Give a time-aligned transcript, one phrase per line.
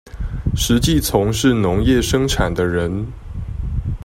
[0.55, 3.05] 實際從事農業生產的人